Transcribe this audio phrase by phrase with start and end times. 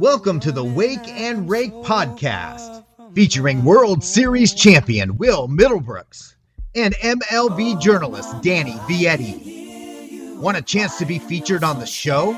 [0.00, 2.82] Welcome to the Wake and Rake podcast,
[3.14, 6.36] featuring World Series champion Will Middlebrooks
[6.74, 10.38] and MLB journalist Danny Vietti.
[10.38, 12.32] Want a chance to be featured on the show?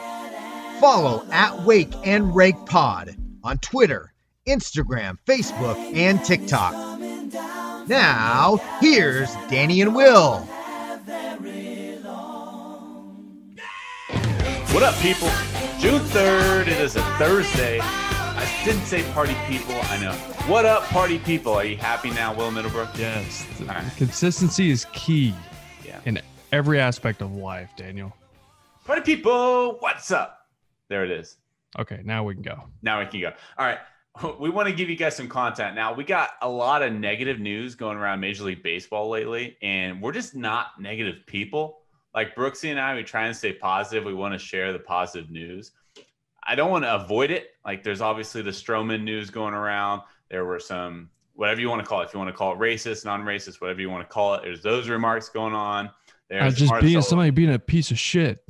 [0.80, 3.14] Follow at Wake and Rake Pod
[3.44, 4.12] on Twitter,
[4.48, 6.72] Instagram, Facebook, and TikTok.
[7.88, 10.38] Now, here's Danny and Will.
[14.72, 15.30] What up, people?
[15.82, 17.80] June 3rd, it is a Thursday.
[17.82, 20.12] I didn't say party people, I know.
[20.46, 21.54] What up, party people?
[21.54, 22.90] Are you happy now, Will Middlebrook?
[22.96, 23.44] Yes.
[23.62, 23.84] All right.
[23.96, 25.34] Consistency is key
[25.84, 25.98] Yeah.
[26.04, 26.20] in
[26.52, 28.14] every aspect of life, Daniel.
[28.84, 30.46] Party people, what's up?
[30.88, 31.38] There it is.
[31.76, 32.62] Okay, now we can go.
[32.82, 33.32] Now we can go.
[33.58, 33.78] All right.
[34.38, 35.74] We want to give you guys some content.
[35.74, 40.00] Now, we got a lot of negative news going around Major League Baseball lately, and
[40.00, 41.78] we're just not negative people.
[42.14, 44.04] Like Brooksy and I, we try and stay positive.
[44.04, 45.72] We want to share the positive news.
[46.44, 47.50] I don't want to avoid it.
[47.64, 50.02] Like, there's obviously the Stroman news going around.
[50.28, 52.06] There were some, whatever you want to call it.
[52.06, 54.42] If you want to call it racist, non racist, whatever you want to call it,
[54.42, 55.90] there's those remarks going on.
[56.28, 58.44] There's Uh, just being somebody being a piece of shit.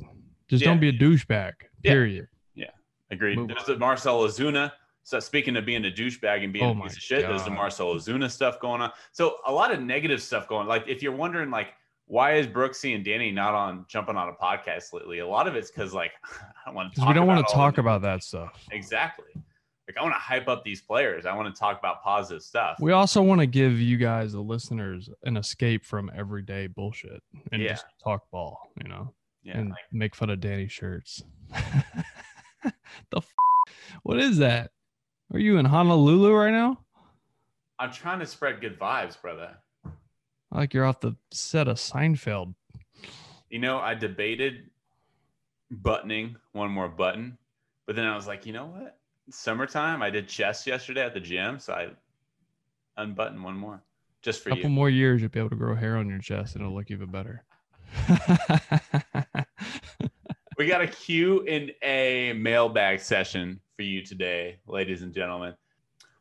[0.47, 0.69] Just Yeah.
[0.69, 1.53] don't be a douchebag.
[1.83, 2.27] Period.
[2.55, 2.65] Yeah.
[2.65, 2.73] Period.
[3.11, 3.37] Agreed.
[3.37, 4.71] Move There's the Marcell Ozuna.
[5.03, 7.49] So speaking of being a douchebag and being Oh a piece of shit, there's the
[7.49, 7.57] God.
[7.57, 8.91] Marcell Ozuna stuff going on.
[9.11, 10.65] So a lot of negative stuff going.
[10.67, 11.73] Like if you're wondering, like
[12.13, 15.17] why is Brooksy and Danny not on jumping on a podcast lately?
[15.17, 17.05] A lot of it's because like I don't want to.
[17.07, 18.51] We don't want to talk about that stuff.
[18.71, 19.25] exactly.
[19.87, 21.25] Like I want to hype up these players.
[21.25, 22.77] I want to talk about positive stuff.
[22.79, 27.19] We also want to give you guys, the listeners, an escape from everyday bullshit
[27.51, 27.69] and Yeah.
[27.71, 31.23] just talk ball, you know, yeah, and like, make fun of Danny shirts.
[33.09, 33.33] the f-
[34.03, 34.69] what is that?
[35.33, 36.77] Are you in Honolulu right now?
[37.79, 39.57] I'm trying to spread good vibes, brother.
[40.53, 42.53] Like you're off the set of Seinfeld.
[43.49, 44.69] You know, I debated
[45.71, 47.37] buttoning one more button,
[47.85, 48.97] but then I was like, you know what?
[49.27, 50.01] It's summertime.
[50.01, 51.89] I did chest yesterday at the gym, so I
[52.97, 53.81] unbuttoned one more
[54.21, 54.75] just for a couple you.
[54.75, 57.09] more years, you'll be able to grow hair on your chest, and it'll look even
[57.09, 57.43] better.
[60.57, 65.55] We got a Q and A mailbag session for you today, ladies and gentlemen.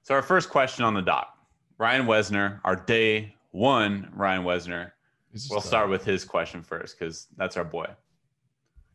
[0.03, 1.37] So our first question on the dock,
[1.77, 4.93] Ryan Wesner, our day one Ryan Wesner.
[5.51, 7.87] We'll start with his question first because that's our boy.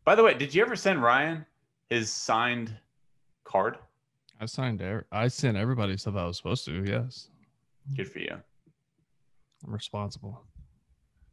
[0.04, 1.44] By the way, did you ever send Ryan
[1.88, 2.76] his signed
[3.44, 3.78] card?
[4.40, 4.82] I signed.
[5.10, 6.84] I sent everybody stuff I was supposed to.
[6.84, 7.28] Yes,
[7.96, 8.36] Good for you.
[9.66, 10.44] I'm responsible.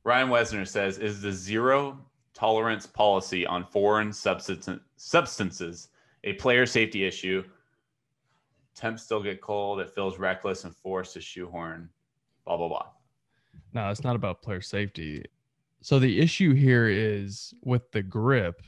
[0.03, 1.99] Ryan Wesner says, "Is the zero
[2.33, 5.89] tolerance policy on foreign substance, substances
[6.23, 7.43] a player safety issue?
[8.75, 9.79] Temps still get cold.
[9.79, 11.89] It feels reckless and forced to shoehorn.
[12.45, 12.87] Blah blah blah.
[13.73, 15.25] No, it's not about player safety.
[15.81, 18.61] So the issue here is with the grip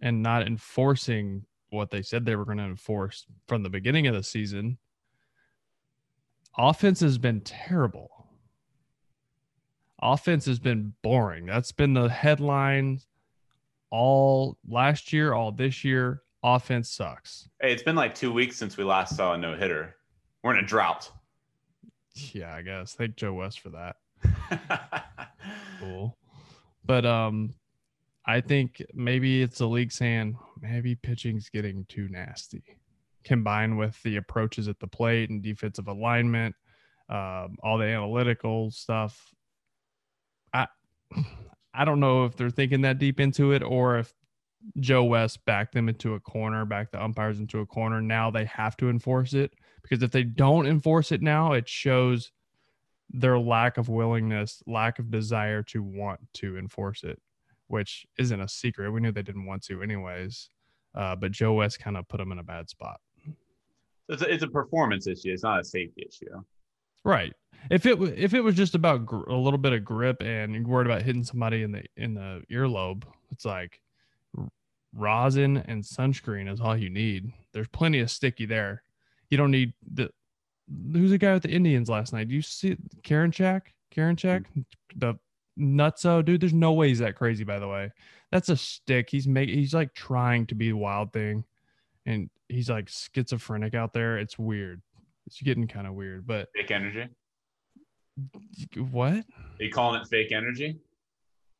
[0.00, 4.14] and not enforcing what they said they were going to enforce from the beginning of
[4.14, 4.78] the season.
[6.56, 8.10] Offense has been terrible.
[10.00, 11.46] Offense has been boring.
[11.46, 13.00] That's been the headline
[13.90, 16.22] all last year, all this year.
[16.42, 17.48] Offense sucks.
[17.60, 19.94] Hey, it's been like two weeks since we last saw a no hitter.
[20.42, 21.10] We're in a drought.
[22.14, 22.94] Yeah, I guess.
[22.94, 23.96] Thank Joe West for that.
[25.80, 26.16] cool.
[26.84, 27.54] But um
[28.24, 32.62] I think maybe it's the league saying maybe pitching's getting too nasty.
[33.24, 36.54] Combined with the approaches at the plate and defensive alignment,
[37.08, 39.32] um, all the analytical stuff.
[40.52, 40.68] I
[41.74, 44.12] I don't know if they're thinking that deep into it or if
[44.78, 48.00] Joe West backed them into a corner, backed the umpires into a corner.
[48.00, 52.30] Now they have to enforce it because if they don't enforce it now, it shows
[53.12, 57.20] their lack of willingness, lack of desire to want to enforce it,
[57.68, 58.90] which isn't a secret.
[58.90, 60.48] We knew they didn't want to, anyways.
[60.94, 63.00] Uh, but Joe West kind of put them in a bad spot.
[64.08, 65.32] it's, a, it's a performance issue.
[65.32, 66.42] It's not a safety issue.
[67.04, 67.32] Right.
[67.70, 70.66] If it if it was just about gr- a little bit of grip and you're
[70.66, 73.80] worried about hitting somebody in the in the earlobe, it's like
[74.94, 77.32] rosin and sunscreen is all you need.
[77.52, 78.82] There's plenty of sticky there.
[79.30, 80.10] You don't need the
[80.92, 82.28] who's the guy with the Indians last night?
[82.28, 83.62] Do you see Karinchak?
[83.90, 84.44] Karen Check?
[84.96, 85.14] The
[85.58, 86.40] nutso dude.
[86.40, 87.44] There's no way he's that crazy.
[87.44, 87.90] By the way,
[88.30, 89.10] that's a stick.
[89.10, 89.54] He's making.
[89.58, 91.44] He's like trying to be a wild thing,
[92.06, 94.18] and he's like schizophrenic out there.
[94.18, 94.80] It's weird.
[95.26, 96.26] It's getting kind of weird.
[96.26, 97.08] But Fake energy.
[98.90, 99.14] what?
[99.14, 99.24] Are
[99.60, 100.78] you calling it fake energy?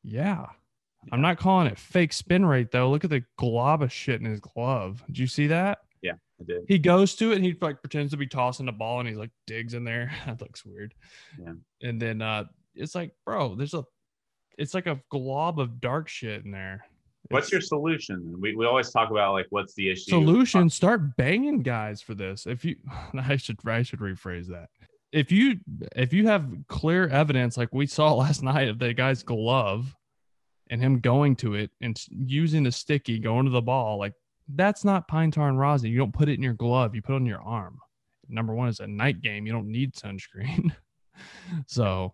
[0.02, 0.46] Yeah.
[1.10, 2.90] I'm not calling it fake spin rate though.
[2.90, 5.02] Look at the glob of shit in his glove.
[5.06, 5.78] Did you see that?
[6.42, 6.64] I did.
[6.68, 9.14] He goes to it and he like pretends to be tossing the ball and he
[9.14, 10.12] like digs in there.
[10.26, 10.94] that looks weird.
[11.40, 11.52] Yeah.
[11.82, 12.44] And then uh
[12.74, 13.84] it's like, bro, there's a
[14.58, 16.84] it's like a glob of dark shit in there.
[17.30, 18.36] What's It's- your solution?
[18.40, 20.10] We, we always talk about like what's the issue.
[20.10, 22.76] solution start banging guys for this if you
[23.14, 24.68] i should i should rephrase that
[25.12, 25.60] if you
[25.94, 29.94] if you have clear evidence like we saw last night of the guy's glove
[30.70, 34.14] and him going to it and using the sticky going to the ball like
[34.54, 35.90] that's not pine tar and rosin.
[35.90, 37.78] You don't put it in your glove you put it on your arm.
[38.28, 39.46] Number one is a night game.
[39.46, 40.74] You don't need sunscreen.
[41.66, 42.10] So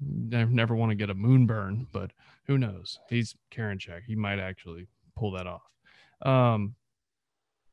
[0.00, 2.10] never, never want to get a moonburn but
[2.48, 2.98] who knows?
[3.08, 4.02] He's Karinchak.
[4.04, 5.62] He might actually pull that off.
[6.20, 6.74] Um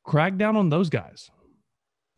[0.03, 1.31] crack down on those guys.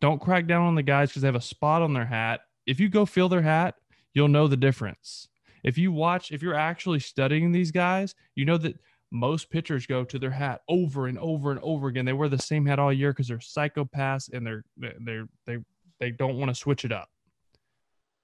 [0.01, 2.41] Don't crack down on the guys because they have a spot on their hat.
[2.65, 3.75] If you go feel their hat,
[4.13, 5.29] you'll know the difference.
[5.63, 8.79] If you watch, if you're actually studying these guys, you know that
[9.11, 12.05] most pitchers go to their hat over and over and over again.
[12.05, 15.57] They wear the same hat all year because they're psychopaths and they're they're they
[15.99, 17.09] they don't want to switch it up.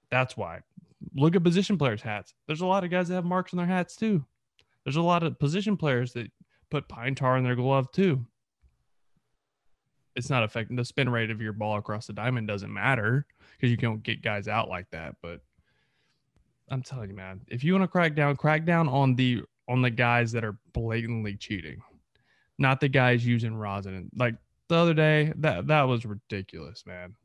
[0.09, 0.61] That's why.
[1.15, 2.33] Look at position players' hats.
[2.47, 4.25] There's a lot of guys that have marks on their hats too.
[4.83, 6.31] There's a lot of position players that
[6.71, 8.25] put pine tar in their glove too
[10.17, 13.69] it's not affecting the spin rate of your ball across the diamond doesn't matter because
[13.69, 15.15] you don't get guys out like that.
[15.21, 15.41] But
[16.69, 19.81] I'm telling you, man, if you want to crack down, crack down on the on
[19.81, 21.81] the guys that are blatantly cheating,
[22.57, 23.95] not the guys using rosin.
[23.95, 24.35] And like
[24.69, 27.15] the other day, that that was ridiculous, man.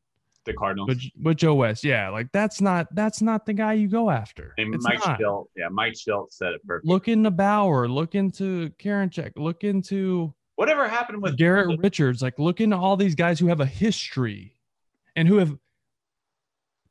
[0.45, 0.89] the Cardinals.
[0.89, 4.55] but, with Joe West, yeah, like that's not that's not the guy you go after.
[4.59, 5.19] and It's Mike not.
[5.19, 6.87] Shildt, yeah, Mike Shildt said it perfect.
[6.87, 12.61] Look into Bauer, look into Karinchak, look into Whatever happened with Garrett Richards, like look
[12.61, 14.55] into all these guys who have a history
[15.17, 15.57] and who have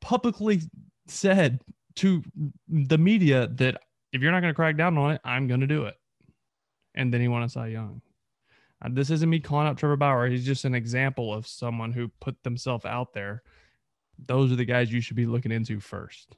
[0.00, 0.60] publicly
[1.06, 1.60] said
[1.96, 2.22] to
[2.68, 3.80] the media that
[4.12, 5.94] if you're not going to crack down on it, I'm going to do it.
[6.94, 8.02] And then he won a Cy Young.
[8.84, 10.28] Uh, this isn't me calling out Trevor Bauer.
[10.28, 13.42] He's just an example of someone who put themselves out there.
[14.26, 16.36] Those are the guys you should be looking into first.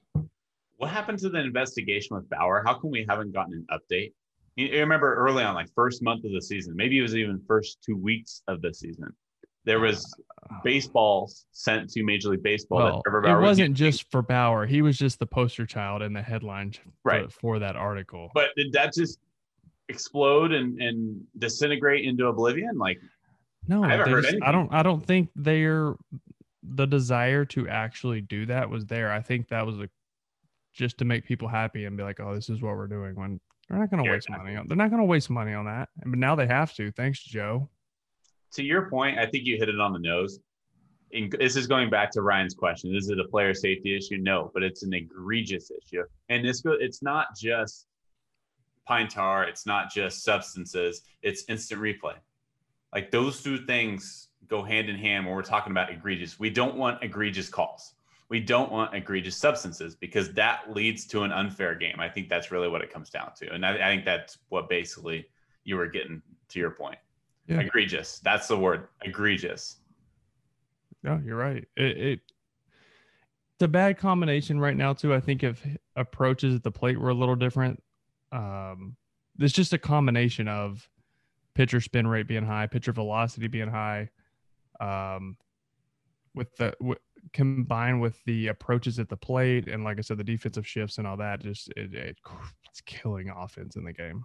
[0.76, 2.62] What happened to the investigation with Bauer?
[2.65, 4.12] How come we haven't gotten an update?
[4.56, 7.79] You remember early on, like first month of the season, maybe it was even first
[7.85, 9.12] two weeks of the season.
[9.64, 10.05] There was
[10.50, 12.78] uh, baseballs sent to Major League Baseball.
[12.78, 13.75] Well, it was wasn't using.
[13.75, 14.66] just for Bauer.
[14.66, 17.32] He was just the poster child in the headline for, Right.
[17.32, 18.31] for that article.
[18.34, 19.19] But did that just
[19.88, 22.76] explode and, and disintegrate into oblivion?
[22.78, 23.00] Like,
[23.69, 24.49] No, I haven't heard just- anything.
[24.49, 24.72] I don't.
[24.75, 25.94] I don't think they're
[26.62, 29.12] the desire to actually do that was there.
[29.12, 29.88] I think that was a
[30.75, 33.40] just to make people happy and be like, "Oh, this is what we're doing." When
[33.69, 34.44] they're not going to Yeah, waste exactly.
[34.52, 34.69] money on.
[34.69, 35.88] They're not going to waste money on that.
[36.05, 36.90] But now they have to.
[36.93, 37.69] Thanks, Joe.
[38.54, 40.38] To your point, I think you hit it on the nose.
[41.10, 42.94] In, this is going back to Ryan's question.
[42.94, 44.16] Is it a player safety issue?
[44.18, 46.02] No, but it's an egregious issue.
[46.28, 47.86] And this go, it's not just
[48.84, 49.44] pine tar.
[49.44, 51.02] It's not just substances.
[51.22, 52.14] It's instant replay.
[52.92, 56.38] Like those two things go hand in hand when we're talking about egregious.
[56.38, 57.94] We don't want egregious calls.
[58.28, 61.96] We don't want egregious substances because that leads to an unfair game.
[61.98, 63.52] I think that's really what it comes down to.
[63.52, 65.26] And I, I think that's what basically
[65.64, 66.98] you were getting to your point.
[67.46, 67.61] Yeah.
[67.61, 68.20] Egregious.
[68.20, 68.88] That's the word.
[69.02, 69.76] Egregious.
[71.02, 71.64] No, you're right.
[71.76, 72.20] It, it
[73.55, 75.14] it's a bad combination right now too.
[75.14, 75.64] I think if
[75.94, 77.81] approaches at the plate were a little different,
[78.32, 78.96] um,
[79.38, 80.88] it's just a combination of
[81.55, 84.08] pitcher spin rate being high, pitcher velocity being high,
[84.81, 85.37] um,
[86.35, 86.99] with the w-
[87.32, 91.06] combined with the approaches at the plate and like I said, the defensive shifts and
[91.06, 91.40] all that.
[91.40, 92.19] Just it, it
[92.69, 94.25] it's killing offense in the game.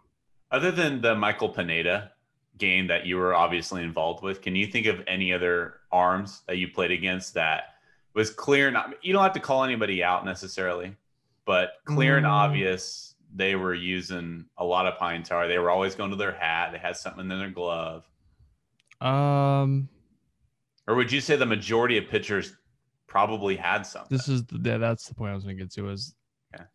[0.50, 2.12] Other than the Michael Pineda
[2.60, 6.58] game that you were obviously involved with, can you think of any other arms that
[6.58, 7.76] you played against that
[8.14, 8.70] was clear?
[8.70, 10.96] Not you don't have to call anybody out necessarily,
[11.46, 12.30] but clear and Mm.
[12.30, 15.48] obvious they were using a lot of pine tar.
[15.48, 16.72] They were always going to their hat.
[16.72, 18.04] They had something in their glove.
[19.02, 19.88] Um,
[20.88, 22.56] Or would you say the majority of pitchers
[23.08, 24.16] probably had something?
[24.18, 26.16] this is the, yeah, that's the point I was going to get to is
[26.54, 26.66] Yeah.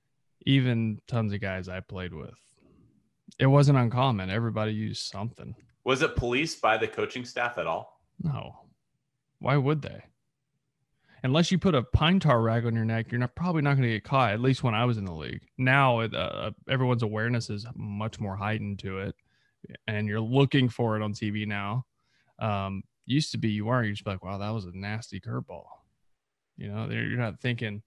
[0.46, 2.38] even tons of guys I played with.
[3.40, 4.30] It wasn't uncommon.
[4.30, 5.56] Everybody used something.
[5.84, 8.00] Was it policed by the coaching staff at all?
[8.22, 8.56] No,
[9.38, 10.04] why would they?
[11.22, 13.88] Unless you put a pine tar rag on your neck, you're not probably not going
[13.88, 14.32] to get caught.
[14.32, 15.46] At least when I was in the league.
[15.56, 19.14] Now, uh, everyone's awareness is much more heightened to it,
[19.86, 21.86] and you're looking for it on TV now.
[22.38, 23.88] Um, used to be you weren't.
[23.88, 25.64] You just like, wow, that was a nasty curveball.
[26.56, 27.82] You know, you're not thinking,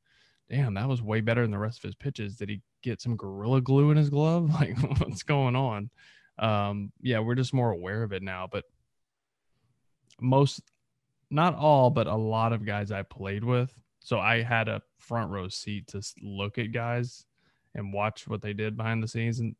[0.49, 2.35] damn, that was way better than the rest of his pitches.
[2.37, 4.49] Did he get some gorilla glue in his glove?
[4.53, 5.89] Like, what's going on?
[6.39, 8.47] Um, yeah, we're just more aware of it now.
[8.51, 8.65] But
[10.19, 10.61] most,
[11.29, 13.73] not all, but a lot of guys I played with.
[13.99, 17.25] So I had a front row seat to look at guys
[17.75, 19.39] and watch what they did behind the scenes.
[19.39, 19.55] And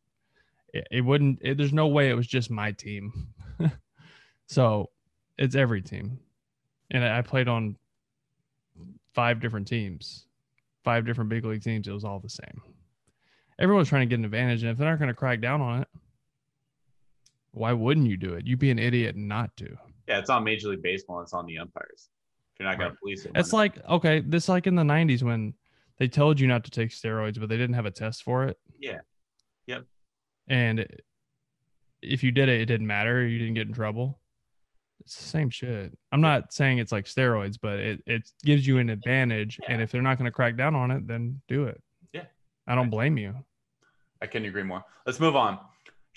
[0.72, 3.28] it, it wouldn't, it, there's no way it was just my team.
[4.46, 4.90] so
[5.36, 6.18] it's every team.
[6.90, 7.76] And I played on
[9.14, 10.26] five different teams,
[10.84, 11.86] five different big league teams.
[11.86, 12.62] It was all the same.
[13.58, 14.62] Everyone's trying to get an advantage.
[14.62, 15.88] And if they're not going to crack down on it,
[17.52, 18.46] Why wouldn't you do it?
[18.46, 19.76] You'd be an idiot not to.
[20.06, 21.20] Yeah, it's on Major League Baseball.
[21.22, 22.08] It's on the umpires.
[22.54, 22.94] If you're not going Right.
[22.94, 23.32] to police it.
[23.34, 25.54] It's like okay, this like in the '90s when
[25.98, 28.58] they told you not to take steroids, but they didn't have a test for it.
[28.78, 28.98] Yeah.
[29.66, 29.84] Yep.
[30.48, 30.86] And
[32.02, 33.26] if you did it, it didn't matter.
[33.26, 34.20] You didn't get in trouble.
[35.00, 35.96] It's the same shit.
[36.12, 39.58] I'm not saying it's like steroids, but it it gives you an advantage.
[39.68, 41.82] And if they're not going to crack down on it, then do it.
[42.12, 42.24] Yeah.
[42.66, 43.34] I don't blame you.
[44.20, 44.84] I couldn't agree more.
[45.06, 45.58] Let's move on.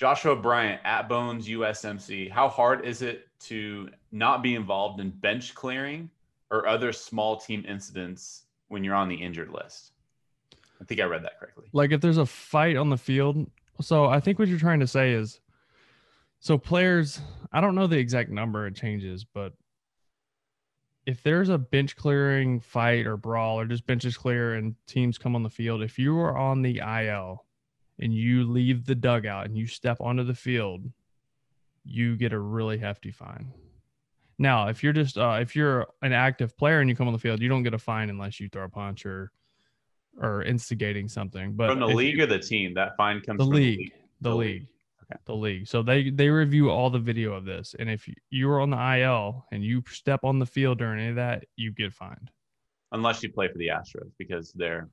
[0.02, 2.32] Joshua Bryant at Bones USMC.
[2.32, 6.10] How hard is it to not be involved in bench clearing
[6.50, 9.92] or other small team incidents when you're on the injured list?
[10.82, 11.66] I think I read that correctly.
[11.72, 13.46] like if there's a fight on the field
[13.80, 15.40] so i think what you're trying to say is
[16.40, 17.22] so players
[17.54, 19.54] i don't know the exact number it changes but
[21.06, 25.36] if there's a bench clearing fight or brawl or just benches clear and teams come
[25.36, 27.46] on the field if you are on the il
[28.02, 30.84] and you leave the dugout and you step onto the field
[31.84, 33.52] you get a really hefty fine
[34.38, 37.20] now if you're just uh, if you're an active player and you come on the
[37.20, 39.32] field you don't get a fine unless you throw a punch or
[40.18, 42.74] or instigating something but From the league you- or the team?
[42.74, 44.68] That fine comes the league, the The league, league.
[45.04, 45.20] Okay.
[45.26, 45.68] the league.
[45.68, 48.70] So they they review all the video of this, and if you- you are on
[48.72, 52.30] the IL and you step on the field during any of that, you get fined.
[52.92, 54.90] Unless you play for the Astros because they're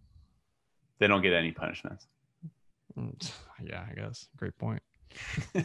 [0.99, 2.07] they don't get any punishments.
[2.99, 4.29] Mm, Yeah, I guess.
[4.37, 4.83] Great point.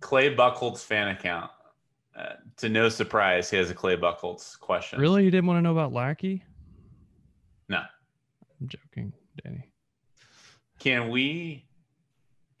[0.00, 1.50] Clay Buchholz fan account.
[2.16, 4.98] Uh, to no surprise, he has a Clay Buchholz question.
[4.98, 6.42] really, you didn't want to know about Lackey?
[7.68, 7.82] No.
[8.60, 9.12] I'm joking,
[9.44, 9.70] Danny.
[10.78, 11.66] Can we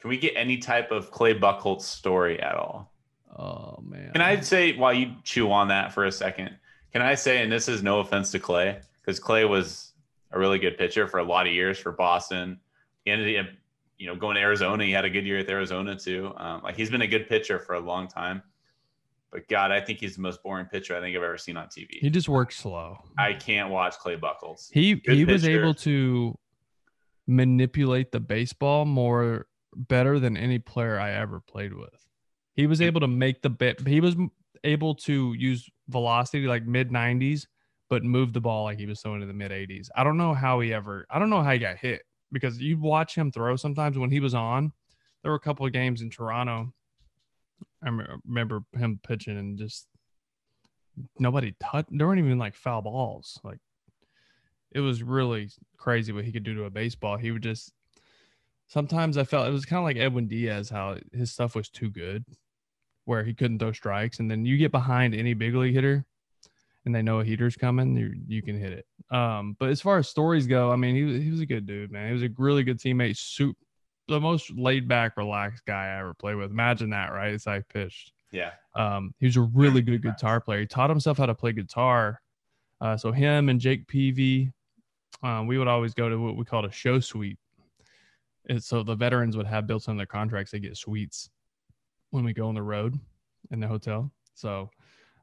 [0.00, 2.92] can we get any type of Clay Buchholz story at all?
[3.38, 4.12] Oh man.
[4.12, 6.56] Can I say while you chew on that for a second?
[6.92, 9.92] Can I say, and this is no offense to Clay, because Clay was
[10.32, 12.60] a really good pitcher for a lot of years for Boston.
[13.06, 13.46] He ended up,
[13.98, 14.84] you know, going to Arizona.
[14.84, 16.32] He had a good year at Arizona too.
[16.36, 18.42] Um, like he's been a good pitcher for a long time.
[19.30, 21.68] But God, I think he's the most boring pitcher I think I've ever seen on
[21.68, 21.98] TV.
[22.00, 22.98] He just works slow.
[23.16, 24.68] I can't watch Clay Buchholz.
[24.72, 26.36] He Good he was able to
[27.28, 32.08] manipulate the baseball more better than any player I ever played with.
[32.54, 33.86] He was able to make the bit.
[33.86, 34.16] He was
[34.64, 37.46] able to use velocity like mid 90s,
[37.88, 39.88] but move the ball like he was throwing in the mid 80s.
[39.94, 41.06] I don't know how he ever.
[41.08, 42.02] I don't know how he got hit
[42.32, 44.72] because you watch him throw sometimes when he was on.
[45.22, 46.72] There were a couple of games in Toronto.
[47.82, 47.88] I
[48.24, 49.86] remember him pitching and just
[51.18, 51.88] nobody touched.
[51.90, 53.38] There weren't even like foul balls.
[53.42, 53.58] Like
[54.72, 57.16] it was really crazy what he could do to a baseball.
[57.16, 57.72] He would just
[58.68, 61.90] sometimes I felt it was kind of like Edwin Diaz, how his stuff was too
[61.90, 62.24] good,
[63.04, 64.18] where he couldn't throw strikes.
[64.18, 66.04] And then you get behind any big league hitter
[66.86, 69.14] and they know a heater's coming, you you can hit it.
[69.14, 71.66] Um, but as far as stories go, I mean, he, was- he was a good
[71.66, 72.06] dude, man.
[72.06, 73.16] He was a really good teammate.
[73.18, 73.56] Soup,
[74.08, 76.50] the most laid back, relaxed guy I ever played with.
[76.50, 77.34] Imagine that, right?
[77.34, 78.12] It's like pitched.
[78.32, 78.52] Yeah.
[78.74, 80.60] Um, he was a really good guitar player.
[80.60, 82.20] He taught himself how to play guitar.
[82.80, 84.52] Uh, so him and Jake Peavy,
[85.22, 87.38] um, we would always go to what we called a show suite.
[88.48, 91.30] And so the veterans would have built in their contracts, they get suites
[92.10, 92.98] when we go on the road
[93.50, 94.12] in the hotel.
[94.34, 94.70] So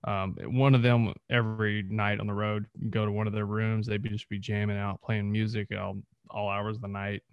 [0.06, 3.88] um, one of them every night on the road, go to one of their rooms,
[3.88, 5.98] they'd be just be jamming out, playing music all,
[6.30, 7.24] all hours of the night.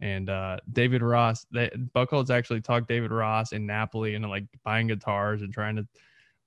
[0.00, 4.88] And uh, David Ross, they, Buchholz actually talked David Ross in Napoli and like buying
[4.88, 5.86] guitars and trying to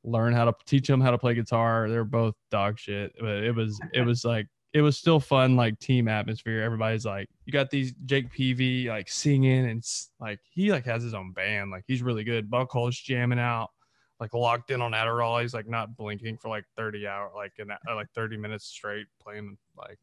[0.04, 1.90] learn how to teach them how to play guitar.
[1.90, 5.80] They're both dog shit, but it was it was like it was still fun, like
[5.80, 6.62] team atmosphere.
[6.62, 9.82] Everybody's like, you got these Jake Peavy like singing and
[10.20, 12.50] like he like has his own band, like he's really good.
[12.50, 13.70] Buchholz jamming out,
[14.20, 15.42] like locked in on Adderall.
[15.42, 18.66] He's like not blinking for like thirty hour, like in that uh, like thirty minutes
[18.66, 20.00] straight playing like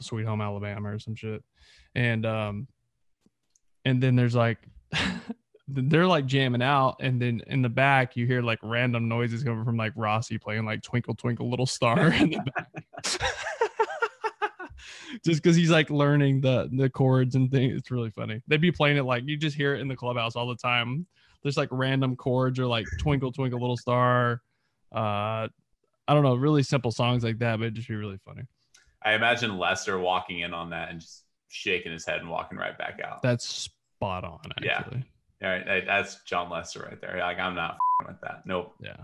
[0.00, 1.42] Sweet Home Alabama or some shit.
[1.94, 2.68] And um
[3.84, 4.58] and then there's like
[5.68, 9.64] they're like jamming out and then in the back you hear like random noises coming
[9.64, 12.84] from like Rossi playing like Twinkle Twinkle Little Star in the back.
[15.24, 17.76] just because he's like learning the the chords and things.
[17.76, 18.40] It's really funny.
[18.48, 21.06] They'd be playing it like you just hear it in the clubhouse all the time.
[21.42, 24.42] There's like random chords or like Twinkle Twinkle Little Star.
[24.94, 25.48] Uh
[26.08, 28.42] I don't know, really simple songs like that, but it'd just be really funny.
[29.02, 32.76] I imagine Lester walking in on that and just shaking his head and walking right
[32.76, 33.22] back out.
[33.22, 34.82] That's spot on, Yeah.
[35.42, 37.18] All right, that's Jon Lester right there.
[37.18, 38.42] Like I'm not f***ing with that.
[38.44, 38.74] Nope.
[38.82, 38.96] Yeah.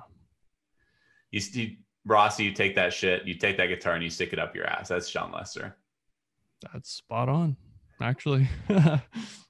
[1.31, 4.38] You, you Rossi, you take that shit, you take that guitar and you stick it
[4.38, 4.88] up your ass.
[4.88, 5.76] That's Jon Lester.
[6.73, 7.57] That's spot on,
[8.00, 8.49] actually.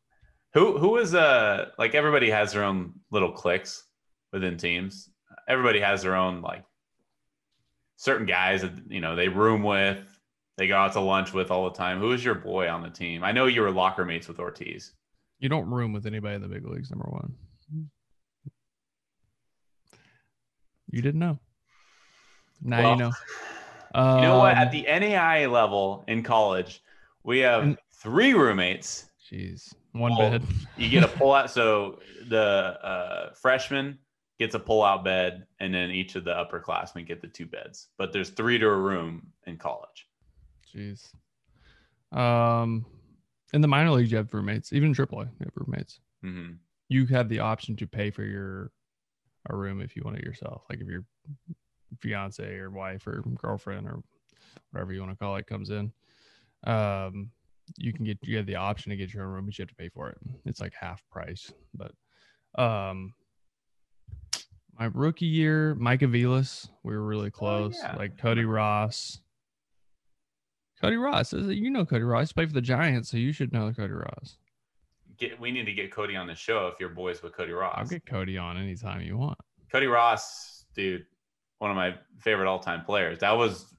[0.56, 3.84] Who who is uh like everybody has their own little cliques
[4.32, 5.10] within teams.
[5.46, 6.64] Everybody has their own like
[7.96, 9.98] certain guys that you know they room with,
[10.56, 12.00] they go out to lunch with all the time.
[12.00, 13.22] Who is your boy on the team?
[13.22, 14.94] I know you were locker mates with Ortiz.
[15.40, 16.90] You don't room with anybody in the big leagues.
[16.90, 17.34] Number one.
[20.90, 21.38] You didn't know.
[22.62, 23.12] Now Well, you know.
[24.16, 24.52] You know what?
[24.52, 26.82] Um, At the NAIA level in college,
[27.25, 29.10] we have And- three roommates.
[29.30, 30.47] Jeez, one Well, bed.
[30.79, 31.50] You get a pull out.
[31.50, 33.99] So the uh, freshman
[34.38, 37.88] gets a pull out bed, and then each of the upperclassmen get the two beds.
[37.97, 40.07] But there's three to a room in college.
[40.75, 41.12] Jeez.
[42.12, 42.85] Um,
[43.55, 44.73] in the minor leagues, you have roommates.
[44.73, 46.00] Even AAA, you have roommates.
[46.23, 46.53] hmm
[46.88, 48.71] You have the option to pay for your
[49.49, 50.65] a room if you want it yourself.
[50.69, 51.05] Like if your
[52.00, 54.03] fiance or wife or girlfriend or
[54.73, 55.93] whatever you want to call it comes in,
[56.65, 57.31] um,
[57.76, 59.68] you can get you have the option to get your own room, but you have
[59.68, 60.18] to pay for it.
[60.44, 61.52] It's like half price.
[61.75, 61.92] But
[62.61, 63.12] um,
[64.78, 67.76] my rookie year, Mike Aviles, we were really close.
[67.82, 67.96] yeah.
[67.96, 69.20] Like Cody Ross.
[70.80, 72.32] Cody Ross, you know Cody Ross.
[72.32, 74.37] Played for the Giants, so you should know Cody Ross.
[75.18, 77.75] Get, we need to get Cody on the show if you're boys with Cody Ross.
[77.78, 79.38] I'll get Cody on anytime you want.
[79.73, 81.06] Cody Ross, dude,
[81.58, 83.20] one of my favorite all-time players.
[83.20, 83.75] That was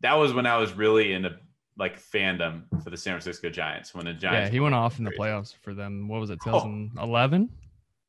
[0.00, 1.36] that was when I was really into
[1.78, 4.48] like fandom for the San Francisco Giants when the Giants.
[4.48, 6.08] yeah, he went off in the playoffs for them.
[6.08, 6.52] What was it, Oh.
[6.60, 7.48] 2011?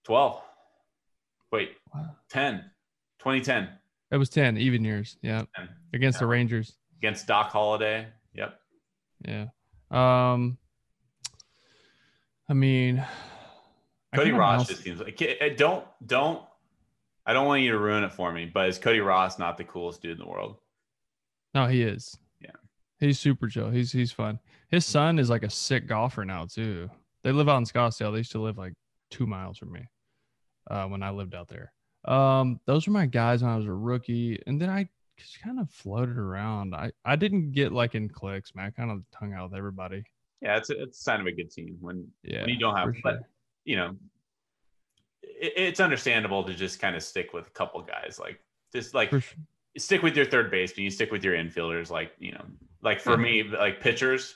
[0.06, 0.42] 12.
[1.52, 2.16] Wait, Wow.
[2.30, 2.64] 10.
[3.20, 3.70] 2010
[4.12, 5.18] It was 10 even years.
[5.22, 5.70] Yeah, 10.
[5.94, 6.76] against the Rangers.
[6.98, 8.08] against Doc Halladay.
[8.34, 8.60] Yep.
[9.28, 9.46] Yeah.
[9.92, 10.58] Um,
[12.48, 13.06] I mean,
[14.16, 16.44] Cody Ross just seems like eh, don't don't
[17.26, 19.64] I don't want you to ruin it for me, but is Cody Ross not the
[19.64, 20.58] coolest dude in the world?
[21.54, 22.18] No, he is.
[23.00, 23.70] He's super chill.
[23.70, 24.40] He's he's fun.
[24.70, 26.90] His son is like a sick golfer now too.
[27.24, 28.12] They live out in Scottsdale.
[28.12, 28.74] They used to live like
[29.10, 29.88] two miles from me
[30.70, 31.72] uh, when I lived out there.
[32.06, 34.88] Um, those were my guys when I was a rookie, and then I
[35.18, 36.76] just kind of floated around.
[36.76, 38.66] I I didn't get like in clicks, man.
[38.66, 40.04] I kind of hung out with everybody.
[40.42, 42.76] Yeah, it's a, it's a sign of a good team when Yeah, when you don't
[42.76, 43.20] have, for but
[43.66, 43.96] you know,
[45.24, 48.40] it, it's understandable to just kind of stick with a couple guys, like
[48.74, 49.22] just like sure.
[49.78, 52.46] stick with your third baseman, you stick with your infielders, like you know,
[52.82, 54.36] like for me, like pitchers,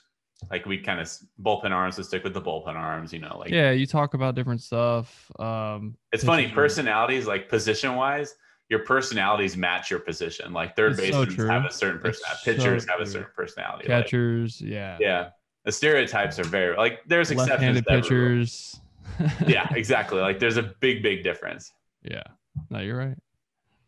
[0.52, 1.10] like we kind of
[1.42, 4.36] bullpen arms to stick with the bullpen arms, you know, like yeah, you talk about
[4.36, 5.32] different stuff.
[5.40, 8.36] Um, it's funny, personalities, like position wise.
[8.70, 10.52] Your personalities match your position.
[10.54, 12.40] Like third It's so basemen have a certain It's personality.
[12.44, 13.88] so Pitchers have a certain personality.
[13.90, 15.30] like- catchers, yeah, yeah,
[15.66, 17.50] the stereotypes are very like there's exceptions.
[17.50, 18.30] left-handed to every rule.
[18.40, 18.80] pitchers.
[19.48, 20.20] Yeah, exactly.
[20.22, 21.72] Like there's a big, big difference.
[22.04, 22.24] yeah.
[22.70, 23.16] No, you're right.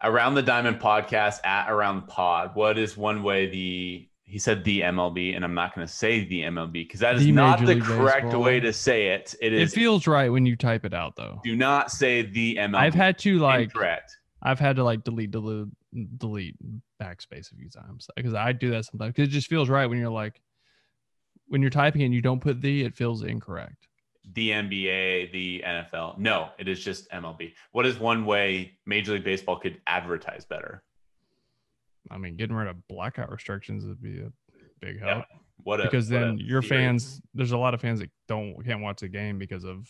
[0.03, 2.51] Around the Diamond podcast at Around the Pod.
[2.53, 6.25] What is one way the he said the MLB, and I'm not going to say
[6.25, 8.41] the MLB because that is The not Major the League correct Baseball.
[8.41, 9.35] way to say it.
[9.39, 9.73] It It is.
[9.73, 11.39] feels right when you type it out, though.
[11.43, 12.75] do not say the MLB.
[12.75, 13.71] I've had to like.
[14.41, 15.67] I've had to like delete, delete,
[16.17, 16.55] delete
[17.01, 19.97] backspace a few times because I do that sometimes because it just feels right when
[19.99, 20.39] you're like,
[21.47, 23.87] when you're typing and you don't put the, it feels incorrect.
[24.33, 26.17] The NBA, the NFL.
[26.17, 27.53] No, it is just MLB.
[27.73, 30.81] What is one way Major League Baseball could advertise better?
[32.11, 34.31] I mean, getting rid of blackout restrictions would be a
[34.79, 35.25] big Yeah, help
[35.63, 36.83] What a, because what then your theory.
[36.83, 39.87] fans, there's a lot of fans that don't can't watch the game because of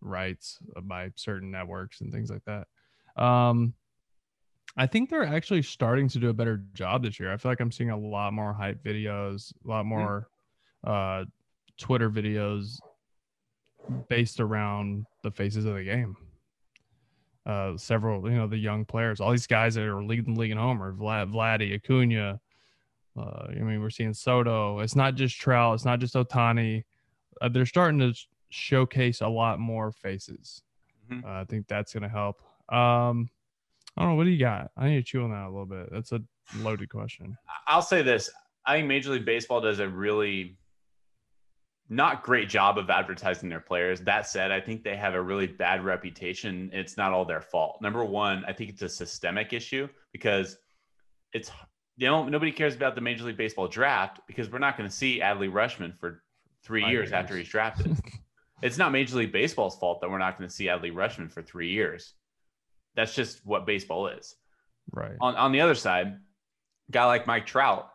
[0.00, 3.22] rights by certain networks and things like that.
[3.22, 3.74] Um,
[4.76, 7.32] I think they're actually starting to do a better job this year.
[7.32, 10.28] I feel like I'm seeing a lot more hype videos, a lot more
[10.84, 11.24] uh,
[11.78, 12.78] Twitter videos
[14.08, 16.16] based around the faces of the game.
[17.46, 20.50] Uh, several, you know, the young players, all these guys that are leading the league
[20.50, 22.40] in homer, Vlad, Vladdy, Acuna.
[23.16, 24.80] Uh, I mean, we're seeing Soto.
[24.80, 25.74] It's not just Trout.
[25.74, 26.82] It's not just Ohtani.
[27.40, 30.62] Uh, they're starting to sh- showcase a lot more faces.
[31.08, 31.24] Mhm.
[31.24, 32.40] Uh, I think that's going to help.
[32.68, 33.30] Um,
[33.96, 34.14] I don't know.
[34.16, 34.72] What do you got?
[34.76, 35.88] I need to chew on that a little bit.
[35.92, 36.20] That's a
[36.58, 37.38] loaded question.
[37.68, 38.28] I'll say this.
[38.66, 40.56] I think Major League Baseball does a really
[41.88, 44.00] not great job of advertising their players.
[44.00, 46.70] That said, I think they have a really bad reputation.
[46.72, 47.80] It's not all their fault.
[47.80, 50.58] Number one, I think it's a systemic issue because
[51.32, 51.50] it's
[51.96, 54.94] you know nobody cares about the Major League Baseball draft because we're not going to
[54.94, 56.22] see Adley Rutschman for
[56.64, 57.12] three Five years years.
[57.12, 57.96] after he's drafted.
[58.62, 61.42] it's not Major League Baseball's fault that we're not going to see Adley Rutschman for
[61.42, 62.14] three years.
[62.96, 64.34] That's just what baseball is
[64.92, 65.16] right.
[65.20, 67.90] on, on the other side, a guy like Mike Trout,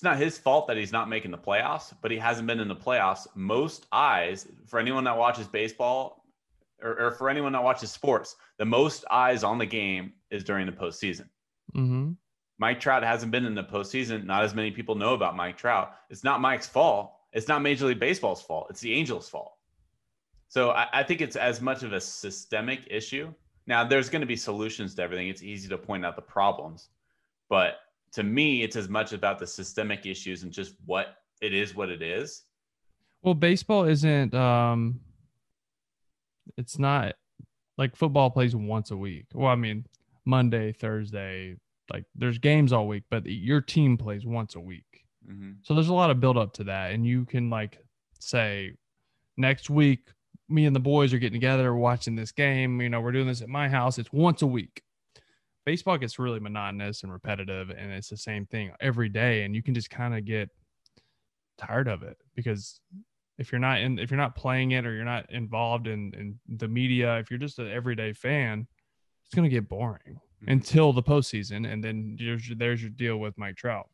[0.00, 2.68] it's not his fault that he's not making the playoffs, but he hasn't been in
[2.68, 3.26] the playoffs.
[3.34, 6.24] Most eyes for anyone that watches baseball
[6.82, 10.64] or, or for anyone that watches sports, the most eyes on the game is during
[10.64, 11.28] the postseason.
[11.76, 12.12] Mm-hmm.
[12.58, 14.24] Mike Trout hasn't been in the postseason.
[14.24, 15.92] Not as many people know about Mike Trout.
[16.08, 17.12] It's not Mike's fault.
[17.34, 18.68] It's not Major League Baseball's fault.
[18.70, 19.52] It's the Angels' fault.
[20.48, 23.34] So I, I think it's as much of a systemic issue.
[23.66, 25.28] Now, there's going to be solutions to everything.
[25.28, 26.88] It's easy to point out the problems,
[27.50, 27.80] but
[28.12, 31.88] to me, it's as much about the systemic issues and just what it is, what
[31.88, 32.42] it is.
[33.22, 35.00] Well, baseball isn't um
[36.56, 37.14] it's not
[37.78, 39.26] like football plays once a week.
[39.32, 39.86] Well, I mean,
[40.24, 41.56] Monday, Thursday,
[41.90, 45.04] like there's games all week, but your team plays once a week.
[45.28, 45.56] Mhm.
[45.62, 46.92] So there's a lot of build up to that.
[46.92, 47.78] And you can like
[48.18, 48.74] say,
[49.36, 50.10] next week,
[50.48, 52.80] me and the boys are getting together, watching this game.
[52.80, 53.98] You know, we're doing this at my house.
[53.98, 54.82] It's once a week.
[55.66, 59.42] Baseball gets really monotonous and repetitive, and it's the same thing every day.
[59.44, 60.48] And you can just kind of get
[61.58, 62.80] tired of it because
[63.38, 66.38] if you're not in, if you're not playing it or you're not involved in, in
[66.56, 68.66] the media, if you're just an everyday fan,
[69.24, 70.52] it's going to get boring Mhm.
[70.52, 71.70] until the postseason.
[71.70, 73.88] And then there's, your- there's your deal with Mike Trout.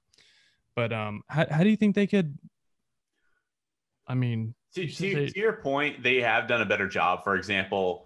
[0.76, 2.38] But um, how, how do you think they could?
[4.06, 7.24] I mean, To, to, a- to your point, they have done a better job.
[7.24, 8.05] For example,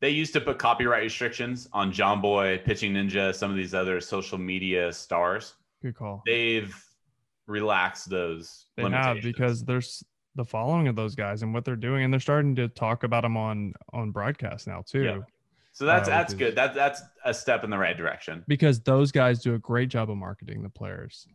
[0.00, 4.38] they used to put copyright restrictions on Jomboy, Pitching Ninja, some of these other social
[4.38, 5.54] media stars.
[5.82, 6.22] good call.
[6.26, 6.74] They've
[7.46, 8.66] relaxed those.
[8.76, 10.04] They have because there's
[10.36, 13.22] the following of those guys and what they're doing, and they're starting to talk about
[13.22, 15.02] them on on broadcast now too.
[15.02, 15.18] Yeah.
[15.72, 16.54] so that's uh, that's is- good.
[16.54, 18.44] That that's a step in the right direction.
[18.46, 21.26] Because those guys do a great job of marketing the players.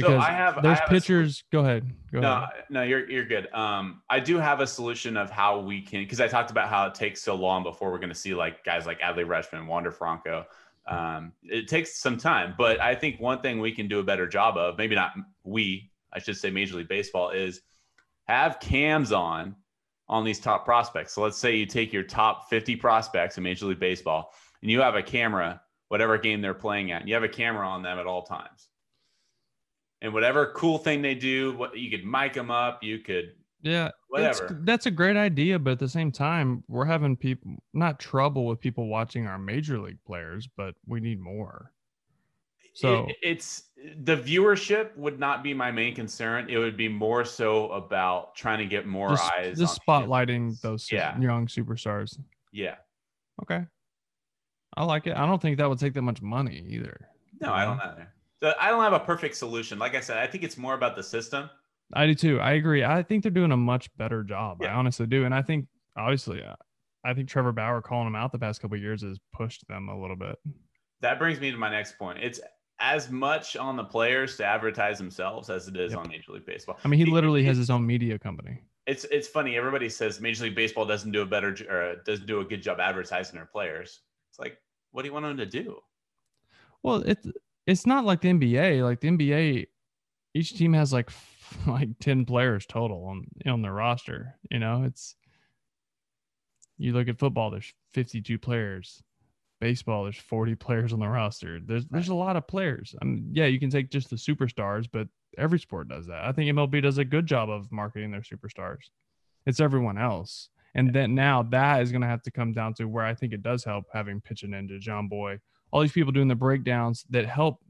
[0.00, 1.44] So Because I have I there's have a pitchers.
[1.52, 1.92] Go ahead.
[2.12, 2.64] Go No, ahead.
[2.70, 3.52] no, you're you're good.
[3.52, 6.86] Um, I do have a solution of how we can because I talked about how
[6.86, 9.90] it takes so long before we're going to see like guys like Adley Rutschman, Wander
[9.90, 10.46] Franco.
[10.88, 14.26] Um, it takes some time, but I think one thing we can do a better
[14.26, 15.12] job of, maybe not
[15.44, 17.60] we, I should say Major League Baseball, is
[18.24, 19.54] have cams on
[20.08, 21.12] on these top prospects.
[21.12, 24.80] So let's say you take your top 50 prospects in Major League Baseball and you
[24.80, 27.98] have a camera, whatever game they're playing at, and you have a camera on them
[27.98, 28.68] at all times.
[30.02, 33.90] And whatever cool thing they do, what you could mic them up, you could Yeah,
[34.08, 34.58] whatever.
[34.64, 38.58] that's a great idea, but at the same time, we're having people not trouble with
[38.60, 41.72] people watching our major league players, but we need more.
[42.74, 46.48] So It- it's the viewership would not be my main concern.
[46.50, 49.58] It would be more so about trying to get more just, eyes.
[49.58, 51.16] just spotlighting those Yeah.
[51.20, 52.18] young superstars.
[52.50, 52.76] Yeah.
[53.42, 53.64] Okay,
[54.76, 55.16] I like it.
[55.16, 57.08] I don't think that would take that much money either.
[57.40, 58.12] No, I don't either.
[58.42, 59.78] So I don't have a perfect solution.
[59.78, 61.48] Like I said, I think it's more about the system.
[61.92, 62.40] I do too.
[62.40, 62.82] I agree.
[62.82, 64.62] I think they're doing a much better job.
[64.62, 66.56] I honestly do, and I think obviously, uh,
[67.04, 69.88] I think Trevor Bauer calling them out the past couple of years has pushed them
[69.88, 70.36] a little bit.
[71.02, 72.18] That brings me to my next point.
[72.20, 72.40] It's
[72.80, 76.00] as much on the players to advertise themselves as it is Yep.
[76.00, 76.78] on Major League Baseball.
[76.84, 78.60] I mean, he literally has his own media company.
[78.86, 79.56] It's it's funny.
[79.56, 82.80] Everybody says Major League Baseball doesn't do a better or doesn't do a good job
[82.80, 84.00] advertising their players.
[84.30, 84.58] It's like,
[84.90, 85.78] what do you want them to do?
[86.82, 87.24] Well, it's
[87.66, 88.82] it's not like the NBA.
[88.82, 89.66] Like the NBA,
[90.34, 91.10] each team has like
[91.66, 94.36] like ten players total on on their roster.
[94.50, 95.16] You know, it's
[96.78, 97.50] you look at football.
[97.50, 99.02] There's 52 players.
[99.60, 101.60] Baseball, there's 40 players on the roster.
[101.64, 102.96] There's there's a lot of players.
[103.00, 105.06] I mean, yeah, you can take just the superstars, but
[105.38, 106.24] every sport does that.
[106.24, 108.90] I think MLB does a good job of marketing their superstars.
[109.46, 110.48] It's everyone else.
[110.74, 113.32] And then now that is going to have to come down to where I think
[113.32, 115.38] it does help having pitching Ninja, Jomboy,
[115.72, 117.60] all these people doing the breakdowns that help.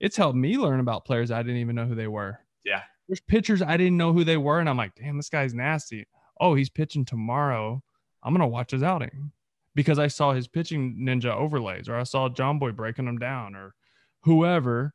[0.00, 2.40] It's helped me learn about players I didn't even know who they were.
[2.64, 2.82] Yeah.
[3.06, 6.06] There's pitchers I didn't know who they were, and I'm like, damn, this guy's nasty.
[6.40, 7.82] Oh, he's pitching tomorrow.
[8.22, 9.30] I'm gonna watch his outing
[9.74, 13.74] because I saw his pitching ninja overlays, or I saw Jomboy breaking them down, or
[14.22, 14.94] whoever.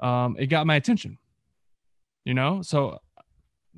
[0.00, 1.18] Um, it got my attention.
[2.24, 2.98] You know, so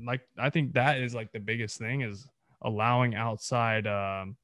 [0.05, 2.27] like I think that is like the biggest thing is
[2.63, 4.37] allowing outside um,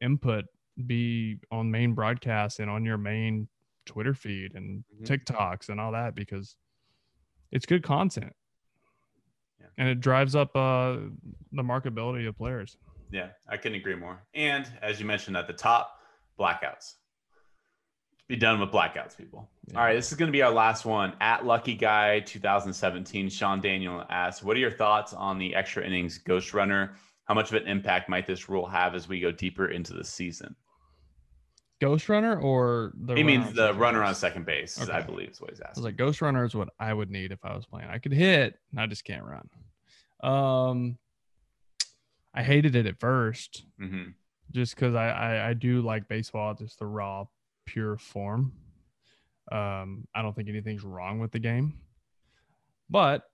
[0.00, 0.46] input
[0.86, 3.48] be on main broadcast and on your main
[3.84, 5.06] Twitter feed and Mhm.
[5.06, 6.56] TikToks and all that because
[7.50, 8.34] it's good content.
[9.60, 9.66] Yeah.
[9.78, 10.96] And it drives up uh,
[11.52, 12.76] the marketability of players.
[13.10, 14.22] Yeah, I couldn't agree more.
[14.34, 15.98] And as you mentioned at the top,
[16.38, 16.94] blackouts.
[18.28, 19.50] Be done with blackouts, people.
[19.66, 19.78] Yeah.
[19.78, 21.14] All right, this is going to be our last one.
[21.20, 26.16] At Lucky Guy 2017, Sean Daniel asks, "What are your thoughts on the extra innings
[26.18, 26.96] ghost runner?
[27.24, 30.04] How much of an impact might this rule have as we go deeper into the
[30.04, 30.56] season?"
[31.82, 34.08] Ghost Runner or the he means the runner base?
[34.08, 35.72] on second base, I believe is what he's asking.
[35.74, 37.88] I was like, Ghost Runner is what I would need if I was playing.
[37.88, 39.48] I could hit, and I just can't run.
[40.22, 40.96] Um,
[42.32, 44.10] I hated it at first hmm
[44.52, 47.24] just because I, I I do like baseball, just the raw,
[47.66, 48.52] pure form.
[49.50, 51.80] Um, I don't think anything's wrong with the game,
[52.88, 53.24] but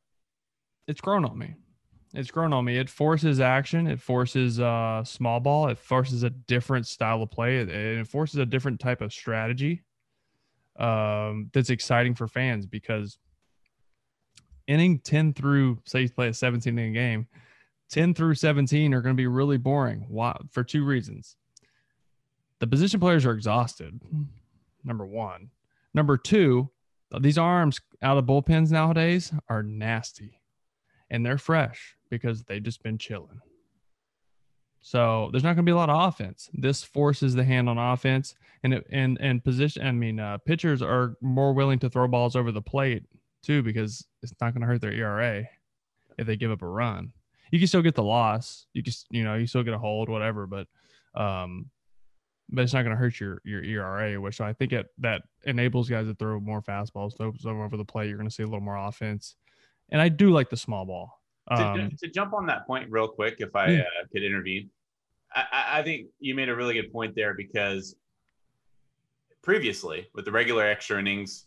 [0.87, 1.55] it's grown on me.
[2.15, 2.79] It's grown on me.
[2.79, 3.87] It forces action.
[3.87, 5.69] It forces uh, small ball.
[5.69, 7.59] It forces a different style of play.
[7.59, 9.83] It, it forces a different type of strategy.
[10.79, 13.19] Um, that's exciting for fans because
[14.69, 17.27] inning 10 through say you play a 17 inning game
[17.91, 20.37] 10 through 17 are going to be really boring Why?
[20.53, 21.37] for two reasons
[22.61, 24.01] the position players are exhausted
[24.85, 25.51] number one
[25.95, 26.71] number two
[27.19, 30.39] these arms out of bullpens nowadays are nasty
[31.11, 33.41] and they're fresh because they've just been chilling
[34.81, 36.51] So there's not going to be a lot of offense.
[36.55, 39.87] This forces the hand on offense, and it, and and position.
[39.87, 43.05] I mean, uh, pitchers are more willing to throw balls over the plate
[43.43, 45.45] too because it's not going to hurt their ERA
[46.19, 47.13] if they give up a run.
[47.51, 48.67] You can still get the loss.
[48.73, 50.67] You just you know you still get a hold, whatever, but
[51.15, 51.71] um,
[52.51, 55.89] but it's not going to hurt your your ERA, which I think it that enables
[55.89, 58.09] guys to throw more fastballs, throw them over the plate.
[58.09, 59.37] You're going to see a little more offense,
[59.91, 61.18] and I do like the small ball.
[61.51, 64.71] Um, to, to, jump on that point real quick, if I uh, could intervene,
[65.35, 67.97] I, I think you made a really good point there because
[69.43, 71.47] previously with the regular extra innings,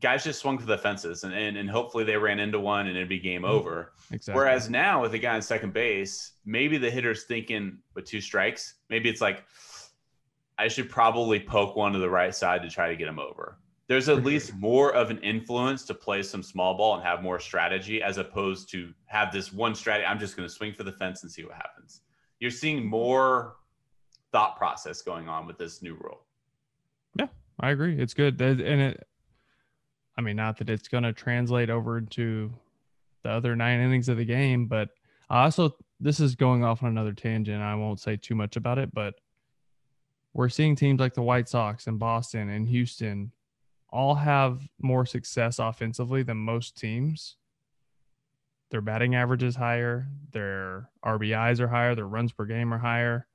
[0.00, 2.96] guys just swung for the fences and, and, and hopefully they ran into one and
[2.96, 3.50] it'd be game mm-hmm.
[3.50, 3.92] over.
[4.12, 4.38] Exactly.
[4.38, 8.74] Whereas now with the guy on second base, maybe the hitter's thinking with two strikes,
[8.88, 9.44] maybe it's like,
[10.56, 13.58] I should probably poke one to the right side to try to get him over.
[13.88, 17.40] There's at least more of an influence to play some small ball and have more
[17.40, 20.04] strategy as opposed to have this one strategy.
[20.06, 22.02] I'm just going to swing for the fence and see what happens.
[22.38, 23.56] You're seeing more
[24.30, 26.20] thought process going on with this new rule.
[27.18, 27.98] Yeah, I agree.
[27.98, 28.38] It's good.
[28.42, 29.06] And it,
[30.18, 32.52] I mean, not that it's going to translate over to
[33.22, 34.90] the other nine innings of the game, but
[35.30, 37.62] I also, this is going off on another tangent.
[37.62, 39.14] I won't say too much about it, but
[40.34, 43.32] we're seeing teams like the White Sox and Boston and Houston
[43.90, 47.36] all have more success offensively than most teams.
[48.70, 53.26] Their batting average is higher, their RBIs are higher, their runs per game are higher.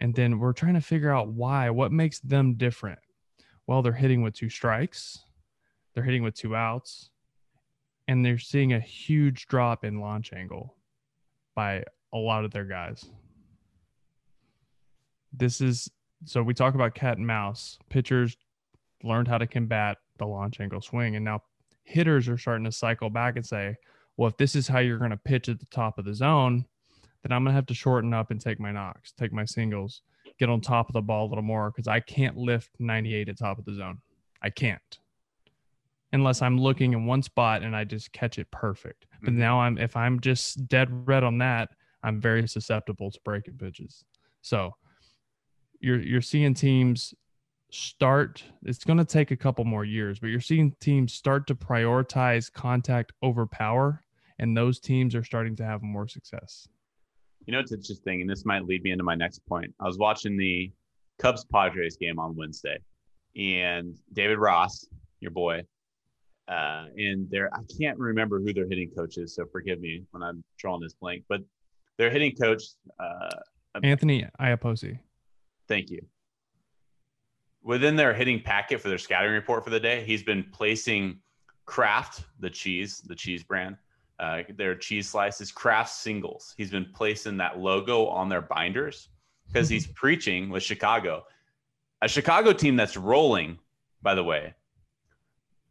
[0.00, 3.00] And then we're trying to figure out why, what makes them different.
[3.66, 5.18] Well, they're hitting with two strikes,
[5.94, 7.10] they're hitting with two outs,
[8.06, 10.74] and they're seeing a huge drop in launch angle
[11.54, 13.04] by a lot of their guys.
[15.32, 15.90] This is
[16.24, 17.78] so we talk about cat and mouse.
[17.90, 18.36] Pitchers
[19.02, 21.16] learned how to combat the launch angle swing.
[21.16, 21.42] And now
[21.84, 23.76] hitters are starting to cycle back and say,
[24.16, 26.64] well, if this is how you're going to pitch at the top of the zone,
[27.22, 30.02] then I'm going to have to shorten up and take my knocks, take my singles,
[30.38, 33.38] get on top of the ball a little more because I can't lift 98 at
[33.38, 33.98] top of the zone.
[34.42, 34.98] I can't
[36.12, 39.06] unless I'm looking in one spot and I just catch it perfect.
[39.22, 39.40] But mm-hmm.
[39.40, 41.70] now I'm if I'm just dead red on that,
[42.02, 44.04] I'm very susceptible to breaking pitches.
[44.42, 44.74] So
[45.80, 47.14] you're you're seeing teams
[47.70, 51.54] start it's going to take a couple more years but you're seeing teams start to
[51.54, 54.02] prioritize contact over power
[54.38, 56.68] and those teams are starting to have more success.
[57.46, 59.74] You know it's interesting and this might lead me into my next point.
[59.80, 60.72] I was watching the
[61.18, 62.78] cubs padres game on wednesday
[63.36, 64.86] and david ross
[65.20, 65.60] your boy
[66.48, 70.22] uh, and there i can't remember who their hitting coach is so forgive me when
[70.22, 71.40] i'm drawing this blank but
[71.98, 72.62] their hitting coach
[73.00, 73.28] uh,
[73.82, 74.98] anthony iapoce
[75.66, 76.00] thank you
[77.62, 81.18] within their hitting packet for their scouting report for the day, he's been placing
[81.66, 83.76] Kraft, the cheese, the cheese brand,
[84.18, 86.54] uh, their cheese slices, Kraft singles.
[86.56, 89.08] He's been placing that logo on their binders
[89.46, 91.24] because he's preaching with Chicago,
[92.02, 93.58] a Chicago team that's rolling,
[94.02, 94.54] by the way.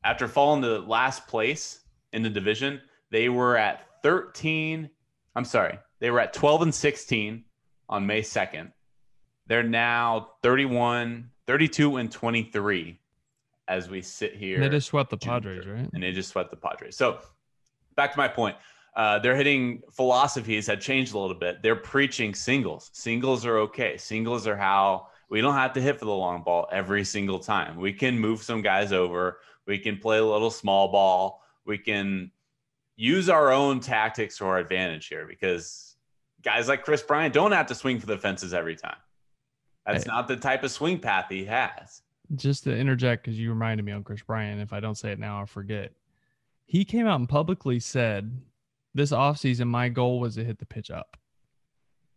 [0.03, 1.81] After falling to last place
[2.13, 4.89] in the division, they were at 13.
[5.35, 7.43] I'm sorry, they were at 12 and 16
[7.89, 8.71] on May 2nd.
[9.47, 12.99] They're now 31 32 and 23
[13.67, 14.55] as we sit here.
[14.55, 15.89] And they just swept the Padres, right?
[15.93, 16.95] And they just swept the Padres.
[16.95, 17.19] So
[17.95, 18.55] back to my point.
[18.95, 21.61] Uh, their hitting philosophies had changed a little bit.
[21.61, 22.89] They're preaching singles.
[22.93, 23.95] Singles are okay.
[23.97, 27.77] Singles are how we don't have to hit for the long ball every single time.
[27.77, 29.39] We can move some guys over.
[29.67, 31.43] We can play a little small ball.
[31.65, 32.31] We can
[32.95, 35.95] use our own tactics to our advantage here because
[36.41, 38.97] guys like Kris Bryant don't have to swing for the fences every time.
[39.87, 42.01] That's I, not the type of swing path he has.
[42.35, 44.61] Just to interject, because you reminded me on Kris Bryant.
[44.61, 45.93] If I don't say it now, I'll forget.
[46.65, 48.41] He came out and publicly said,
[48.93, 51.15] This offseason, my goal was to hit the pitch up.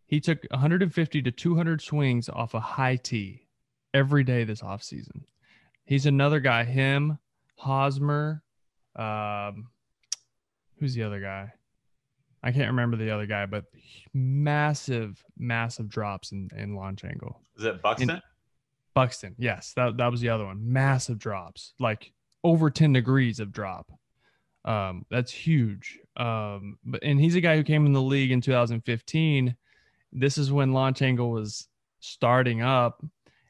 [0.07, 3.47] He took 150 to 200 swings off a high tee
[3.95, 5.23] every day this offseason.
[5.85, 7.19] He's another guy, him,
[7.57, 8.43] Hosmer.
[8.97, 9.69] Um,
[10.79, 11.53] who's the other guy?
[12.43, 13.65] I can't remember the other guy, but
[14.15, 17.41] massive, massive drops in, in launch angle.
[17.59, 18.11] Is it Buxton?
[18.11, 18.23] In,
[18.95, 19.73] Buxton, yes.
[19.77, 20.73] That, that was the other one.
[20.73, 23.91] Massive drops, like over 10 degrees of drop.
[24.65, 25.99] Um, that's huge.
[26.17, 29.55] Um, but and he's a guy who came in the league in 2015.
[30.13, 31.69] This is when launch angle was
[32.01, 33.05] starting up,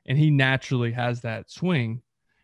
[0.06, 2.02] and he naturally has that swing.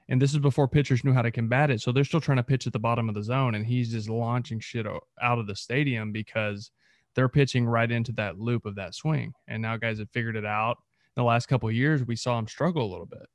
[0.08, 1.80] And this is before pitchers knew how to combat it.
[1.80, 4.08] So they're still trying to pitch at the bottom of the zone, and he's just
[4.08, 6.70] launching shit out of the stadium because
[7.14, 9.32] they're pitching right into that loop of that swing.
[9.48, 10.76] And now guys have figured it out.
[11.16, 13.26] In the last couple years, we saw him struggle a little bit.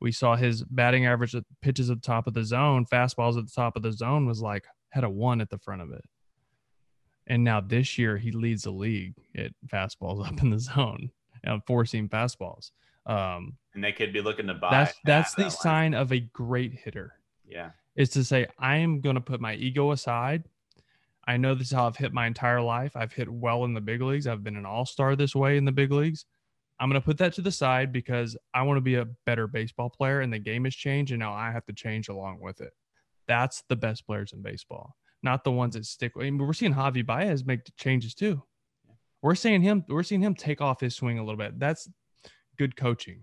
[0.00, 3.46] We saw his batting average at pitches at the top of the zone, fastballs at
[3.46, 6.04] the top of the zone was like had a one at the front of it.
[7.28, 11.10] And now this year he leads the league at fastballs up in the zone
[11.44, 12.72] and four seam fastballs.
[13.06, 14.70] Um, and they could be looking to buy.
[14.70, 17.14] that's that's the that sign of a great hitter.
[17.46, 17.70] Yeah.
[17.96, 20.44] Is to say I am going to put my ego aside.
[21.26, 22.96] I know this is how I've hit my entire life.
[22.96, 24.26] I've hit well in the big leagues.
[24.26, 26.24] I've been an all star this way in the big leagues.
[26.80, 29.46] I'm going to put that to the side because I want to be a better
[29.46, 32.60] baseball player and the game has changed and now I have to change along with
[32.60, 32.72] it.
[33.28, 36.12] That's the best players in baseball, not the ones that stick.
[36.16, 38.42] I mean, we're seeing Javi Baez make changes too.
[39.20, 39.84] We're seeing him.
[39.88, 41.56] We're seeing him take off his swing a little bit.
[41.60, 41.88] That's
[42.62, 43.18] good coaching.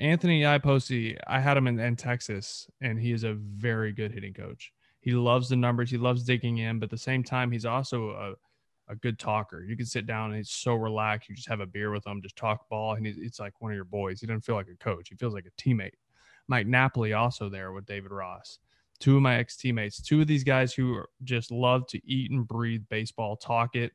[0.00, 4.34] Anthony Iapoce, I had him in, in Texas, and he is a very good hitting
[4.34, 4.72] coach.
[4.98, 5.88] He loves the numbers.
[5.88, 9.62] He loves digging in, but at the same time, he's also a, a good talker.
[9.62, 11.28] You can sit down and he's so relaxed.
[11.28, 13.76] You just have a beer with him, just talk ball, and it's like one of
[13.76, 14.20] your boys.
[14.20, 15.08] He doesn't feel like a coach.
[15.10, 15.94] He feels like a teammate.
[16.48, 18.58] Mike Napoli also there with David Ross.
[18.98, 22.48] Two of my ex teammates, two of these guys who just love to eat and
[22.48, 23.92] breathe baseball, talk it,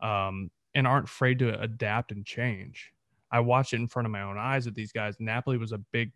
[0.00, 2.92] um, and aren't afraid to adapt and change.
[3.30, 5.16] I watched it in front of my own eyes with these guys.
[5.18, 6.12] Napoli was a big,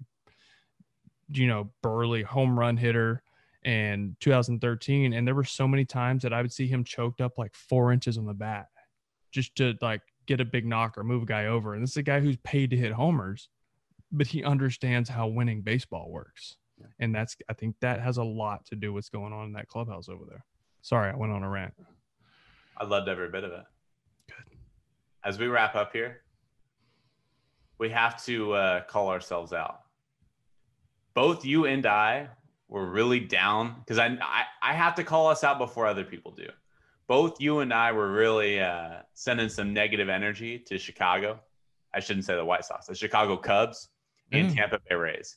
[1.28, 3.22] you know, burly home run hitter
[3.64, 5.12] in 2013.
[5.12, 7.92] And there were so many times that I would see him choked up like four
[7.92, 8.66] inches on the bat
[9.30, 11.74] just to like get a big knock or move a guy over.
[11.74, 13.48] And this is a guy who's paid to hit homers,
[14.12, 16.56] but he understands how winning baseball works.
[16.98, 19.52] And that's, I think that has a lot to do with what's going on in
[19.52, 20.44] that clubhouse over there.
[20.82, 21.74] Sorry, I went on a rant.
[22.76, 23.64] I loved every bit of it.
[24.28, 24.56] Good.
[25.22, 26.22] As we wrap up here,
[27.80, 29.80] we have to uh, call ourselves out.
[31.14, 32.28] Both you and I
[32.68, 36.30] were really down because I, I I have to call us out before other people
[36.30, 36.46] do.
[37.08, 41.40] Both you and I were really uh, sending some negative energy to Chicago.
[41.92, 43.88] I shouldn't say the White Sox, the Chicago Cubs
[44.30, 44.54] and Mm.
[44.54, 45.36] Tampa Bay Rays.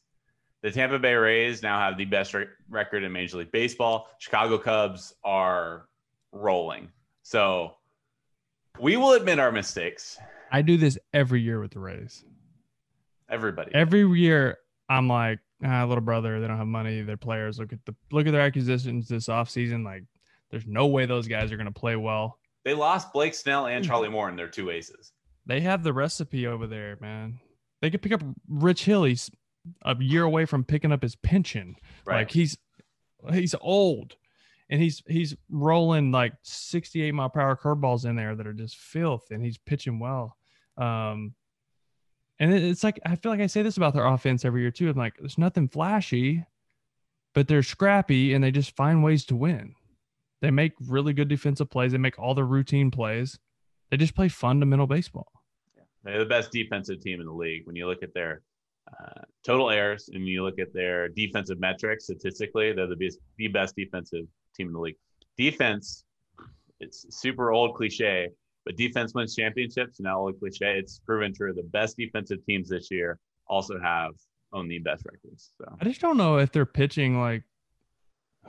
[0.62, 4.08] The Tampa Bay Rays now have the best re- record in Major League Baseball.
[4.20, 5.88] Chicago Cubs are
[6.32, 6.90] rolling.
[7.24, 7.74] So
[8.80, 10.20] we will admit our mistakes.
[10.52, 12.24] I do this every year with the Rays.
[13.30, 13.72] Everybody.
[13.74, 14.58] Every year,
[14.90, 17.02] I'm like, ah, little brother, they don't have money.
[17.02, 19.84] Their players look at the look at their acquisitions this offseason.
[19.86, 20.04] Like,
[20.52, 22.38] there's no way those guys are going to play well.
[22.66, 23.72] they lost Blake Snell Hmm.
[23.72, 25.12] and Charlie Moore in their two aces.
[25.46, 27.40] They have the recipe over there, man.
[27.82, 29.04] They could pick up Rich Hill.
[29.04, 29.30] He's
[29.84, 31.76] a year away from picking up his pension.
[32.06, 32.20] Right.
[32.20, 32.58] Like he's
[33.32, 34.16] he's old,
[34.70, 38.78] and he's he's rolling like 68 mile per hour curveballs in there that are just
[38.78, 40.38] filth, and he's pitching well.
[40.78, 41.34] Um,
[42.44, 44.90] and it's like I feel like I say this about their offense every year too.
[44.90, 46.46] I'm like, there's nothing flashy,
[47.34, 49.76] but they're scrappy and they just find ways to win.
[50.42, 51.94] They make really good defensive plays.
[51.94, 53.40] They make all the routine plays.
[53.90, 55.32] They just play fundamental baseball.
[55.74, 55.84] Yeah.
[56.04, 57.66] They're the best defensive team in the league.
[57.66, 58.42] When you look at their
[58.92, 63.48] uh, total errors and you look at their defensive metrics statistically, they're the best, the
[63.48, 64.98] best defensive team in the league.
[65.38, 66.04] Defense,
[66.82, 68.28] it's super old cliche,
[68.66, 70.00] but defense wins championships.
[70.00, 71.54] Now old cliche, it's proven true.
[71.54, 74.12] The best defensive teams this year also have
[74.54, 75.52] own the best records.
[75.58, 77.44] So I just don't know if they're pitching like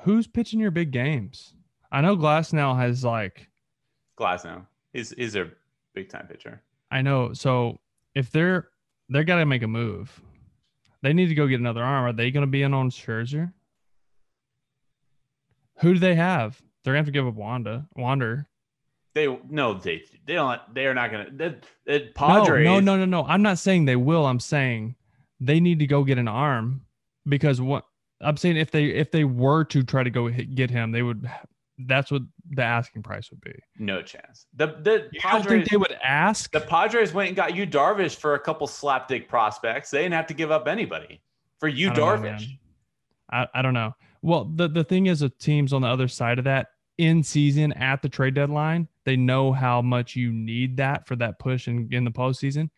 [0.02, 1.54] who's pitching your big games.
[1.90, 3.48] I know Glasnow has like
[4.18, 5.50] Glasnow is is a
[5.94, 6.62] big time pitcher.
[6.90, 7.32] I know.
[7.32, 7.80] So
[8.14, 8.68] if they're
[9.08, 10.20] they're got to make a move,
[11.02, 12.04] they need to go get another arm.
[12.04, 13.52] Are they going to be in on Scherzer?
[15.80, 16.60] Who do they have?
[16.82, 17.86] They're gonna have to give up Wanda.
[17.96, 18.46] Wander.
[19.14, 20.60] They no, they they don't.
[20.74, 21.30] They are not gonna.
[21.30, 22.64] The, the No, Padres.
[22.64, 23.24] no, no, no, no.
[23.24, 24.26] I'm not saying they will.
[24.26, 24.96] I'm saying
[25.40, 26.82] they need to go get an arm
[27.28, 27.84] because what
[28.20, 31.02] I'm saying if they if they were to try to go hit, get him, they
[31.02, 31.28] would.
[31.86, 33.52] That's what the asking price would be.
[33.78, 34.46] no chance.
[34.54, 35.46] The the You don't Padres.
[35.48, 36.50] think they would ask?
[36.52, 39.90] The Padres went and got Yu Darvish for a couple slapdick prospects.
[39.90, 41.20] They didn't have to give up anybody
[41.58, 42.46] for you don't know, Darvish.
[43.30, 43.92] I, I don't know.
[44.22, 47.72] Well, the, the thing is, with teams on the other side of that, in season
[47.72, 51.88] at the trade deadline, they know how much you need that for that push in,
[51.92, 52.70] in the postseason.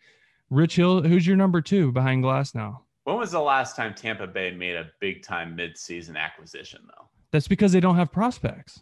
[0.50, 2.78] Rich Hill, who's your number two behind Glasnow?
[3.06, 7.08] when was the last time Tampa Bay made a big time mid-season acquisition though?
[7.30, 8.80] That's because they don't have prospects.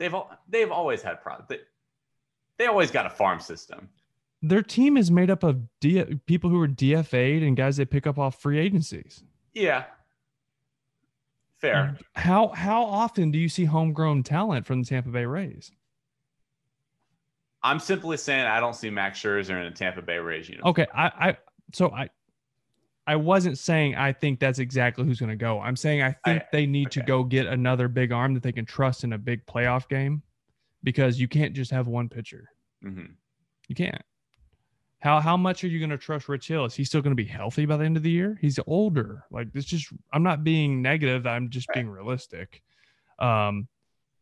[0.00, 0.14] They've
[0.48, 1.36] they've always had pro.
[1.48, 1.58] They,
[2.58, 3.88] they always got a farm system.
[4.42, 8.06] Their team is made up of D, people who are DFA'd and guys they pick
[8.06, 9.22] up off free agencies.
[9.54, 9.84] Yeah.
[11.58, 11.96] Fair.
[12.14, 15.70] How how often do you see homegrown talent from the Tampa Bay Rays?
[17.62, 20.70] I'm simply saying I don't see Max Scherzer in a Tampa Bay Rays uniform.
[20.70, 21.36] Okay, I, I
[21.72, 22.08] so I
[23.06, 25.60] I wasn't saying I think that's exactly who's going to go.
[25.60, 28.52] I'm saying I think I- they need to go get another big arm that they
[28.52, 30.22] can trust in a big playoff game
[30.82, 32.48] because you can't just have one pitcher.
[32.84, 33.14] Mhm.
[33.68, 34.00] You can't.
[35.00, 36.64] How how much are you going to trust Rich Hill?
[36.66, 38.38] Is he still going to be healthy by the end of the year?
[38.40, 39.24] He's older.
[39.30, 41.26] Like it's just I'm not being negative.
[41.26, 41.76] I'm just Right.
[41.76, 42.62] being realistic.
[43.18, 43.68] Um,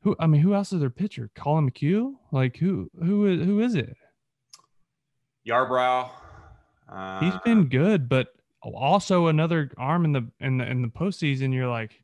[0.02, 1.30] Who I mean, who else is their pitcher?
[1.34, 2.14] Collin McHugh?
[2.30, 3.96] Like who who is who is it?
[5.46, 6.10] Yarbrough.
[6.88, 8.28] Uh, He's been good, but
[8.62, 11.52] also another arm in the in the in the postseason.
[11.52, 12.02] You're like,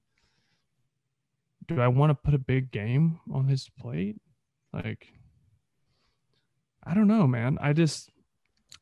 [1.68, 4.16] do I want to put a big game on his plate?
[4.72, 5.06] Like,
[6.84, 7.58] I don't know, man.
[7.60, 8.10] I just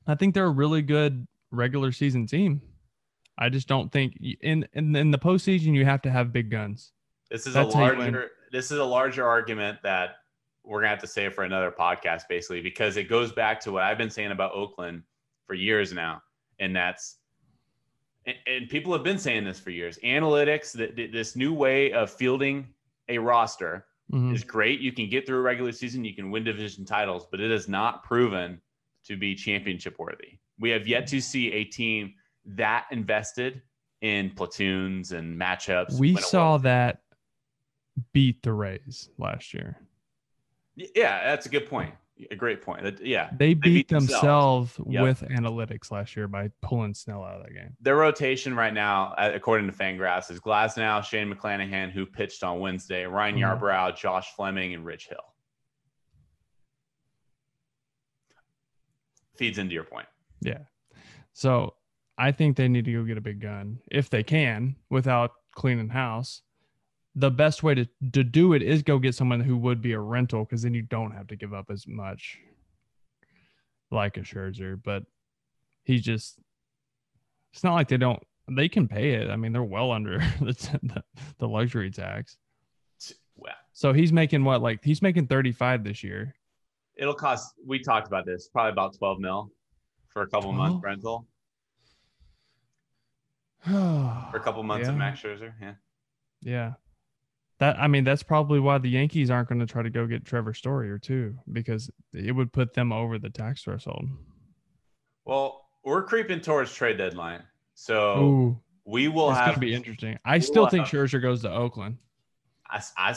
[0.06, 2.62] I think they're a really good regular season team.
[3.38, 6.92] I just don't think in in, in the postseason you have to have big guns.
[7.30, 10.16] This is That's a larger this is a larger argument that
[10.64, 13.82] we're gonna have to say for another podcast, basically, because it goes back to what
[13.82, 15.02] I've been saying about Oakland
[15.46, 16.22] for years now,
[16.60, 17.16] and that's
[18.26, 19.98] and, and people have been saying this for years.
[20.04, 22.68] Analytics, that this new way of fielding
[23.08, 24.34] a roster mm-hmm.
[24.34, 24.80] is great.
[24.80, 27.68] You can get through a regular season, you can win division titles, but it is
[27.68, 28.60] not proven
[29.06, 30.38] to be championship worthy.
[30.60, 33.62] We have yet to see a team that invested
[34.02, 35.98] in platoons and matchups.
[35.98, 37.00] We saw that
[38.12, 39.78] beat the Rays last year.
[40.76, 41.94] Yeah, that's a good point.
[42.30, 43.00] A great point.
[43.02, 45.02] Yeah, they beat, they beat themselves, themselves yep.
[45.02, 47.76] with analytics last year by pulling Snell out of that game.
[47.80, 53.04] Their rotation right now, according to Fangraphs, is Glasnow, Shane McClanahan, who pitched on Wednesday,
[53.06, 53.64] Ryan mm-hmm.
[53.64, 55.18] Yarbrough, Josh Fleming, and Rich Hill.
[59.36, 60.06] Feeds into your point.
[60.42, 60.58] Yeah.
[61.32, 61.74] So
[62.18, 65.88] I think they need to go get a big gun if they can without cleaning
[65.88, 66.42] house
[67.14, 70.00] the best way to, to do it is go get someone who would be a
[70.00, 72.38] rental because then you don't have to give up as much
[73.90, 74.80] like a Scherzer.
[74.82, 75.04] But
[75.84, 76.38] he's just,
[77.52, 79.30] it's not like they don't, they can pay it.
[79.30, 81.04] I mean, they're well under the,
[81.38, 82.38] the luxury tax.
[83.74, 86.34] So he's making what, like he's making 35 this year.
[86.96, 89.50] It'll cost, we talked about this, probably about 12 mil
[90.08, 90.56] for a couple 12?
[90.56, 91.26] months rental.
[93.64, 94.92] for a couple months yeah.
[94.92, 95.52] of Max Scherzer.
[95.60, 95.74] Yeah.
[96.42, 96.72] Yeah.
[97.62, 100.24] That I mean, that's probably why the Yankees aren't going to try to go get
[100.24, 104.04] Trevor Story or two because it would put them over the tax threshold.
[105.24, 107.44] Well, we're creeping towards trade deadline,
[107.74, 109.46] so Ooh, we will it's have.
[109.46, 110.18] Going to be interesting.
[110.24, 111.98] I still think have, Scherzer goes to Oakland.
[112.68, 113.14] I, I,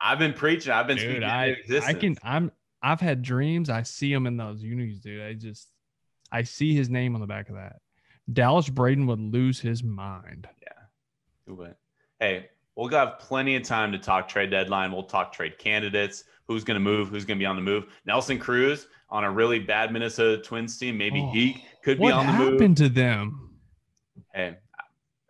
[0.00, 0.70] I've been preaching.
[0.70, 2.16] I've been dude, I, I can.
[2.22, 2.52] I'm.
[2.80, 3.70] I've had dreams.
[3.70, 5.20] I see him in those unis, dude.
[5.20, 5.66] I just,
[6.30, 7.80] I see his name on the back of that.
[8.32, 10.46] Dallas Braden would lose his mind.
[10.62, 10.78] Yeah,
[11.48, 11.74] who would?
[12.20, 14.92] Hey, we'll have plenty of time to talk trade deadline.
[14.92, 17.84] We'll talk trade candidates, who's going to move, who's going to be on the move.
[18.06, 22.26] Nelson Cruz on a really bad Minnesota Twins team, maybe oh, he could be on
[22.26, 22.40] the move.
[22.40, 23.58] What happened to them?
[24.32, 24.56] Hey,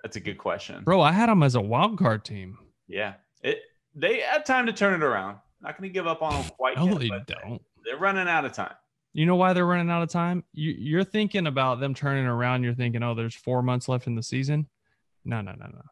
[0.03, 1.01] that's a good question, bro.
[1.01, 2.59] I had them as a wild card team.
[2.89, 3.63] Yeah, it
[3.95, 5.39] they had time to turn it around.
[5.63, 6.99] Not going to give up on them quite no, yet.
[7.01, 7.63] They don't.
[7.85, 8.75] They're running out of time.
[9.13, 10.45] You know why they're running out of time?
[10.53, 12.63] You, you're thinking about them turning around.
[12.63, 14.69] You're thinking, oh, there's four months left in the season.
[15.25, 15.83] No, no, no, no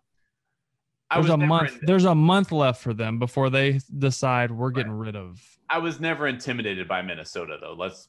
[1.12, 1.78] there's a month.
[1.82, 5.06] There's a month left for them before they decide we're getting right.
[5.06, 5.40] rid of.
[5.70, 7.74] I was never intimidated by Minnesota, though.
[7.76, 8.08] Let's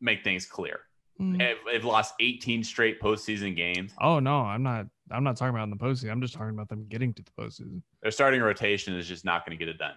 [0.00, 0.80] make things clear.
[1.20, 1.38] Mm.
[1.38, 3.92] They've, they've, lost 18 straight postseason games.
[4.00, 4.86] Oh no, I'm not.
[5.10, 6.10] I'm not talking about in the postseason.
[6.10, 7.82] I'm just talking about them getting to the postseason.
[8.02, 9.94] Their starting rotation is just not going to get it done.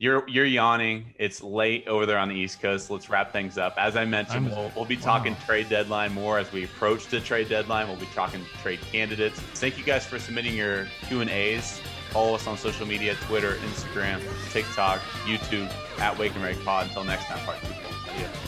[0.00, 1.12] You're you're yawning.
[1.18, 2.88] It's late over there on the East Coast.
[2.88, 3.74] Let's wrap things up.
[3.76, 5.38] As I mentioned, we'll, we'll be talking wow.
[5.44, 7.88] trade deadline more as we approach the trade deadline.
[7.88, 9.40] We'll be talking trade candidates.
[9.40, 11.80] Thank you guys for submitting your Q and A's.
[12.10, 14.22] Follow us on social media: Twitter, Instagram,
[14.52, 15.68] TikTok, YouTube
[15.98, 16.86] at Wake and Rake Pod.
[16.86, 18.47] Until next time, part two.